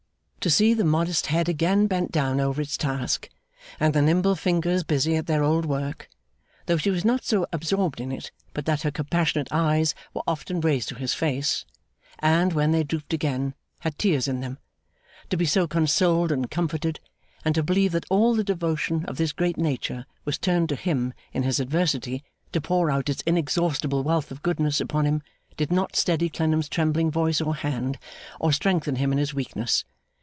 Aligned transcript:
To 0.43 0.49
see 0.49 0.73
the 0.73 0.83
modest 0.83 1.27
head 1.27 1.47
again 1.47 1.85
bent 1.85 2.11
down 2.11 2.39
over 2.41 2.63
its 2.63 2.75
task, 2.75 3.29
and 3.79 3.93
the 3.93 4.01
nimble 4.01 4.33
fingers 4.33 4.83
busy 4.83 5.15
at 5.15 5.27
their 5.27 5.43
old 5.43 5.67
work 5.67 6.09
though 6.65 6.77
she 6.77 6.89
was 6.89 7.05
not 7.05 7.23
so 7.23 7.45
absorbed 7.53 8.01
in 8.01 8.11
it, 8.11 8.31
but 8.51 8.65
that 8.65 8.81
her 8.81 8.89
compassionate 8.89 9.49
eyes 9.51 9.93
were 10.15 10.23
often 10.25 10.59
raised 10.59 10.89
to 10.89 10.95
his 10.95 11.13
face, 11.13 11.63
and, 12.17 12.53
when 12.53 12.71
they 12.71 12.83
drooped 12.83 13.13
again 13.13 13.53
had 13.81 13.99
tears 13.99 14.27
in 14.27 14.39
them 14.39 14.57
to 15.29 15.37
be 15.37 15.45
so 15.45 15.67
consoled 15.67 16.31
and 16.31 16.49
comforted, 16.49 16.99
and 17.45 17.53
to 17.53 17.61
believe 17.61 17.91
that 17.91 18.07
all 18.09 18.33
the 18.33 18.43
devotion 18.43 19.05
of 19.05 19.17
this 19.17 19.33
great 19.33 19.57
nature 19.59 20.07
was 20.25 20.39
turned 20.39 20.69
to 20.69 20.75
him 20.75 21.13
in 21.33 21.43
his 21.43 21.59
adversity 21.59 22.23
to 22.51 22.59
pour 22.59 22.89
out 22.89 23.09
its 23.09 23.21
inexhaustible 23.27 24.01
wealth 24.01 24.31
of 24.31 24.41
goodness 24.41 24.81
upon 24.81 25.05
him, 25.05 25.21
did 25.55 25.71
not 25.71 25.95
steady 25.95 26.29
Clennam's 26.29 26.67
trembling 26.67 27.11
voice 27.11 27.41
or 27.41 27.53
hand, 27.57 27.99
or 28.39 28.51
strengthen 28.51 28.95
him 28.95 29.11
in 29.11 29.19
his 29.19 29.35
weakness. 29.35 29.85